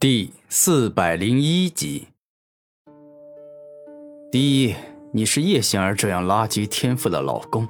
[0.00, 2.08] 第四百零一集。
[4.32, 4.74] 第一，
[5.12, 7.66] 你是叶仙儿这样垃圾天赋的老公；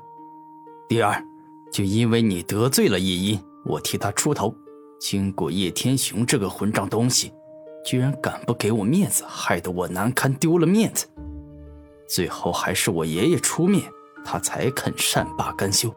[0.88, 1.20] 第二，
[1.72, 4.54] 就因为你得罪了叶音，我替他出头。
[5.00, 7.32] 经过叶天雄这个混账东西，
[7.84, 11.08] 居然敢不给我面子，害得我难堪，丢了面子。
[12.08, 13.90] 最后还是我爷爷出面，
[14.24, 15.92] 他才肯善罢甘休。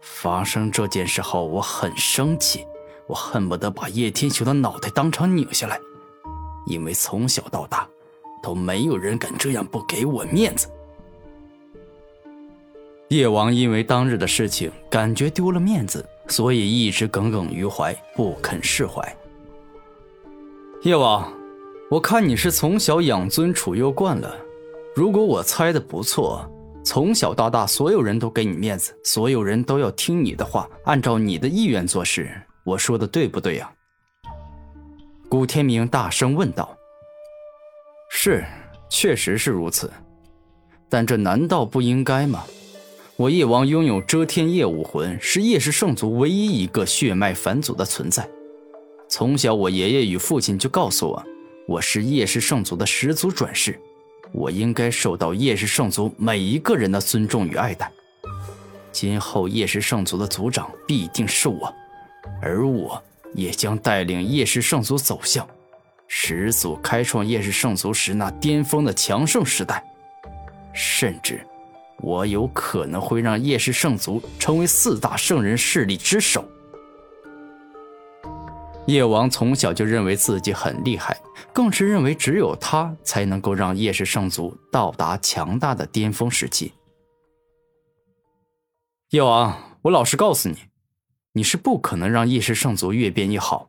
[0.00, 2.66] 发生这件事后，我很生气。
[3.08, 5.80] 我恨不得把叶天雄的脑袋当场拧下来，
[6.66, 7.88] 因为从小到大，
[8.42, 10.68] 都没有人敢这样不给我面子。
[13.08, 19.02] 叶王因为当日的事情感觉丢了面子，所以一直耿耿于怀，不肯释怀。
[20.82, 21.32] 叶王，
[21.90, 24.36] 我看你是从小养尊处优惯了，
[24.94, 26.46] 如果我猜的不错，
[26.84, 32.30] 从小到大所有人都给你面子，所有人都要听你的话，按照你的意愿做事。
[32.64, 33.70] 我说的对不对呀？
[35.28, 36.76] 古天明大声问道。
[38.10, 38.44] 是，
[38.88, 39.92] 确实是如此，
[40.88, 42.44] 但这难道不应该吗？
[43.16, 48.28] 我叶王拥有遮天夜武魂，是叶氏圣族唯一一个血脉返祖的存在。
[49.08, 51.24] 从小，我爷爷与父亲就告诉我，
[51.66, 53.78] 我是叶氏圣族的始祖转世，
[54.32, 57.90] 我应该受到叶氏圣族每一个人的尊重与爱戴。
[58.92, 61.74] 今后，叶氏圣族的族长必定是我。
[62.40, 63.02] 而我
[63.34, 65.46] 也将带领叶氏圣族走向
[66.06, 69.84] 始祖开创叶氏圣族时那巅峰的强盛时代，
[70.72, 71.44] 甚至
[71.98, 76.44] 我有可能会让叶氏圣族成为四大圣人势力之首。
[78.86, 81.20] 叶王从小就认为自己很厉害，
[81.52, 86.72] 更是认为只有他才能够让叶氏圣族到达强大的巅峰时期。
[89.10, 90.67] 叶王，我老实告诉你。
[91.38, 93.68] 你是不可能让叶氏圣族越变越好，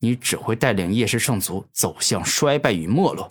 [0.00, 3.30] 你只会带领叶氏圣族走向衰败与没落。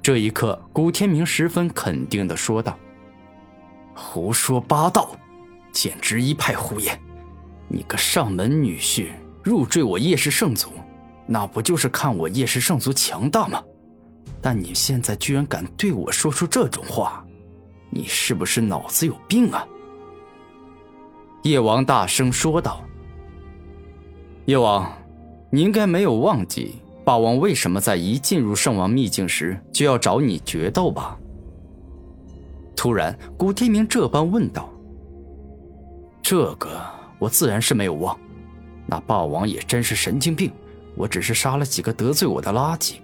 [0.00, 2.78] 这一刻，古天明十分肯定的说道
[3.94, 5.14] ：“胡说八道，
[5.70, 6.98] 简直一派胡言！
[7.68, 9.08] 你个上门女婿
[9.44, 10.70] 入赘我叶氏圣族，
[11.26, 13.62] 那不就是看我叶氏圣族强大吗？
[14.40, 17.22] 但你现在居然敢对我说出这种话，
[17.90, 19.68] 你是不是脑子有病啊？”
[21.42, 22.84] 叶王大声说道
[24.46, 24.90] ：“叶王，
[25.50, 31.16] 你应该没有忘记霸王为什么在一进入圣王秘境时就要找你决斗吧？”
[32.76, 34.68] 突然，古天明这般问道
[36.22, 36.80] ：“这个
[37.18, 38.18] 我自然是没有忘。
[38.86, 40.52] 那霸王也真是神经病。
[40.94, 42.94] 我只是杀了几个得罪我的垃圾，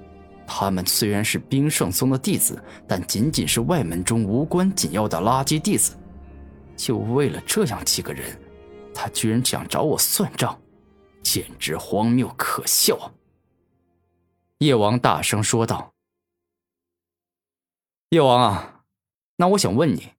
[0.46, 5.94] 他们虽然是冰圣宗的弟子，但仅仅是外门中无关紧要的垃圾弟子。”
[6.76, 8.38] 就为了这样几个人，
[8.94, 10.60] 他居然想找我算账，
[11.22, 13.12] 简直荒谬可笑！
[14.58, 15.92] 叶王大声说道
[18.10, 18.82] ：“叶王啊，
[19.36, 20.10] 那我想问你，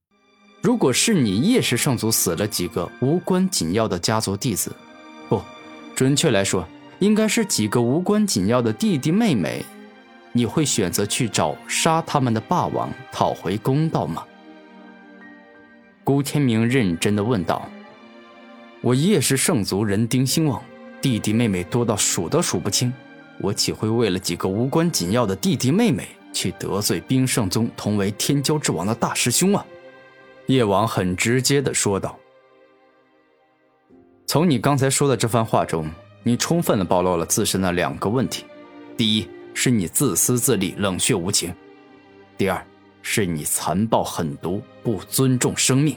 [0.61, 4.75] 如果是你叶氏圣族死了几个无关紧要的家族弟子，
[5.29, 5.41] 不，
[5.95, 6.67] 准确来说，
[6.99, 9.65] 应该是几个无关紧要的弟弟妹妹，
[10.33, 14.25] 你会选择去找杀他们的霸王讨回公道吗？”
[16.05, 17.67] 古天明认真的问道
[18.79, 20.63] ：“我叶氏圣族人丁兴旺，
[21.01, 22.93] 弟弟妹妹多到数都数不清，
[23.39, 29.65] 我岂会为了几个无关紧要的弟弟妹妹去得罪冰圣宗同为天骄之王的大师兄啊？”
[30.45, 32.15] 叶王很直接的说道
[34.27, 35.89] ：“从你刚才说的这番话中，
[36.21, 38.45] 你充分的暴露了自身的两个问题：
[38.95, 41.49] 第一，是你自私自利、冷血无情；
[42.37, 42.63] 第二。”
[43.07, 45.95] 是你残暴狠毒，不尊重生命。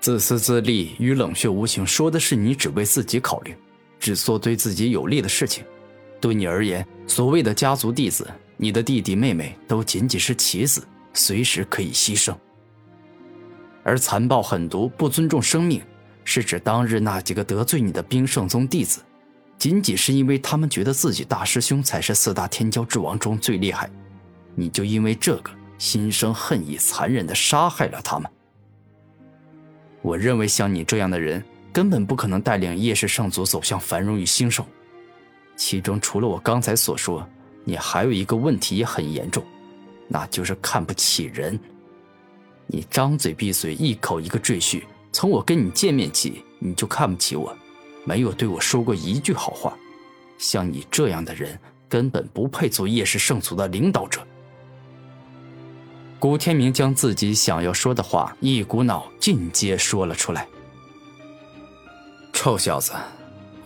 [0.00, 3.54] 自私自利与冷血无情，说的是你只为自己考虑，
[4.00, 5.64] 只做对自己有利的事情。
[6.20, 12.34] 对你而言，所谓的家族弟子，你的弟弟妹妹都仅仅是棋子，随时可以牺牲。
[13.84, 15.80] 而残暴狠毒、不尊重生命，
[16.24, 19.00] 是指当日那几个得罪你的冰圣宗弟子，
[19.56, 23.88] 仅仅是因为他们觉得自己大师兄才是四大天骄之王中最厉害，
[24.56, 25.59] 你就因为这个。
[25.80, 28.30] 心生恨意，残忍的杀害了他们。
[30.02, 31.42] 我认为像你这样的人，
[31.72, 34.64] 根本不可能带领叶氏圣族走向繁荣与兴盛。
[35.56, 37.26] 其中除了我刚才所说，
[37.64, 39.42] 你还有一个问题也很严重，
[40.06, 41.58] 那就是看不起人。
[42.66, 44.82] 你张嘴闭嘴一口一个赘婿，
[45.12, 47.56] 从我跟你见面起，你就看不起我，
[48.04, 49.74] 没有对我说过一句好话。
[50.36, 54.20] 像你这样的人，根本不配做叶氏圣族的领导者。
[56.20, 60.46] 古天明将自己想要说的话一股脑尽皆说了出来。
[62.34, 62.92] 臭小子，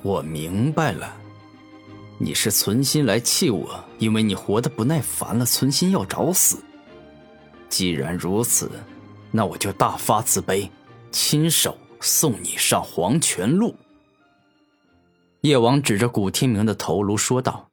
[0.03, 1.13] 我明白了，
[2.17, 6.63] 你是存心来气我，因为你活得不耐烦了，存心要找死。
[7.69, 8.71] 既然如此，
[9.33, 10.71] 那我就大发慈悲，
[11.11, 13.75] 亲手送你上黄泉路。
[15.41, 17.69] 叶王指着古天明的头颅说道：“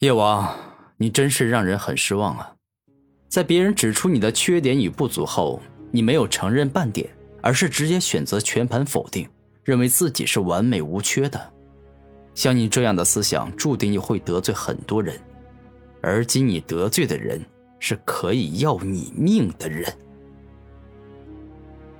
[0.00, 0.56] 叶王，
[0.96, 2.53] 你真是让人很失望啊！
[3.34, 5.60] 在别人指出你的缺点与不足后，
[5.90, 7.10] 你没有承认半点，
[7.42, 9.28] 而是直接选择全盘否定，
[9.64, 11.52] 认为自己是完美无缺的。”
[12.32, 15.20] 像你这样的思想，注定你会得罪很多人，
[16.00, 17.44] 而今你得罪的人
[17.80, 19.92] 是可以要你命的人。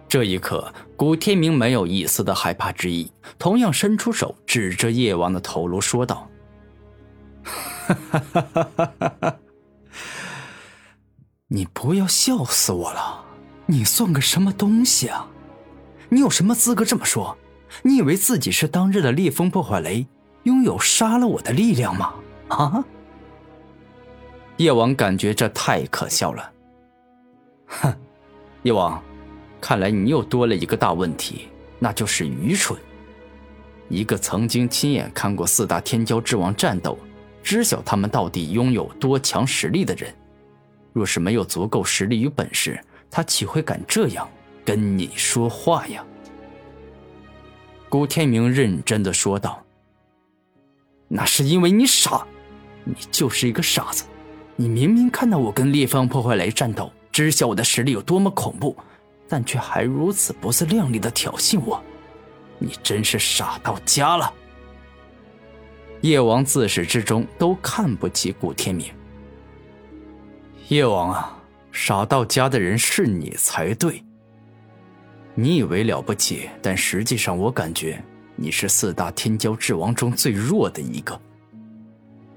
[0.09, 3.11] 这一刻，古天明没有一丝的害怕之意，
[3.41, 6.31] 同样伸出手指着叶王的头颅说道
[7.43, 9.39] ：“哈哈哈哈哈哈！
[11.55, 13.25] 你不要笑死我了！
[13.67, 15.25] 你算个什么东西啊？
[16.09, 17.39] 你有什么资格这么说？
[17.83, 20.05] 你以为自己是当日的烈风破坏雷？”
[20.43, 22.15] 拥有杀了我的力量吗？
[22.49, 22.85] 啊！
[24.56, 26.53] 叶王感觉这太可笑了。
[27.67, 27.95] 哼，
[28.65, 29.00] 叶王，
[29.61, 31.49] 看来你又多了一个大问题，
[31.79, 32.77] 那就是愚蠢。
[33.89, 36.99] 一个曾经亲眼看过四大天骄之王战斗，
[37.45, 40.12] 知晓他们到底拥有多强实力的人，
[40.94, 42.81] 若是没有足够实力与本事，
[43.11, 44.26] 他岂会敢这样
[44.64, 46.02] 跟你说话呀？
[47.88, 49.61] 古天明认真的说道。
[51.08, 52.25] 那是因为你傻，
[52.85, 54.05] 你就是一个傻子。
[54.55, 58.76] 你明明看到我跟烈风破坏雷战斗，知晓我的实力有多么恐怖，
[59.29, 61.82] 但却还如此不自量力的挑衅我，
[62.58, 64.32] 你真是傻到家了。
[66.02, 68.87] 叶王自始至终都看不起古天明。
[70.69, 71.37] 叶王啊，
[71.72, 74.02] 傻到家的人是你才对。
[75.34, 78.02] 你以为了不起，但实际上我感觉。
[78.37, 81.20] 你是四大天骄之王中最弱的一个。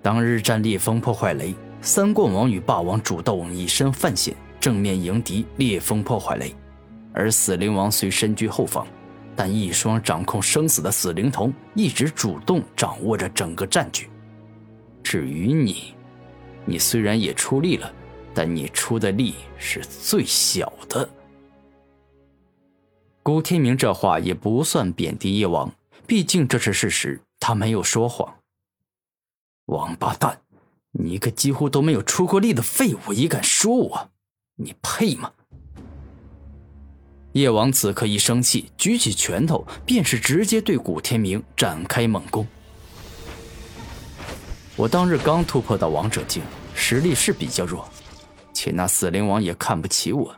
[0.02, 6.54] 当日战烈风破坏雷，三冠王与霸王主动以身犯险，正面迎敌烈风破坏雷，
[7.14, 8.86] 而死灵王虽身居后方，
[9.36, 14.08] 但一双掌控生死的死灵童一直主动掌握着整个战局。
[15.02, 15.96] 至于你，
[16.64, 17.92] 你虽然也出力了，
[18.38, 21.10] 但你出的力是最小的。
[23.24, 25.74] 古天明这话也不算贬低叶王。
[26.06, 28.36] 毕竟这是事实，他没有说谎。
[29.66, 30.40] 王八蛋，
[30.92, 34.12] 你一个几乎都没有出过力的废物，也敢说我？
[34.58, 35.32] 你配吗？
[37.32, 42.48] 叶王此刻一生气，举起拳头便是直接对古天明展开猛攻。
[44.76, 46.44] 我当日刚突破到王者境，
[46.76, 47.90] 实力是比较弱，
[48.58, 50.36] 且那死灵王也看不起我，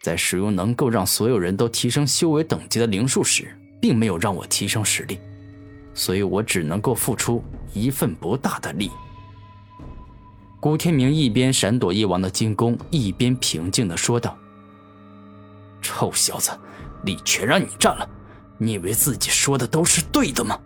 [0.00, 3.56] 在使用能够让所有人都提升修为等级的灵术时。
[3.82, 5.18] 并没有让我提升实力，
[5.92, 7.42] 所以我只能够付出
[7.72, 8.88] 一份不大的力。
[10.60, 14.38] 古天明一边闪躲叶王的进攻，一边平静的说道
[15.82, 16.52] ：“臭小子，
[17.02, 18.08] 力全让你占了，
[18.56, 20.56] 你以为自己说的都是对的吗？”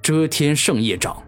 [0.00, 1.22] 遮天圣夜掌，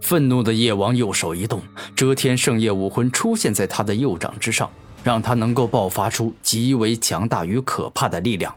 [0.00, 1.62] 愤怒的夜王右手一动，
[1.94, 4.70] 遮天圣夜武魂出现在他的右掌之上，
[5.04, 8.54] 让他能够爆发出极为强大与可怕的力量。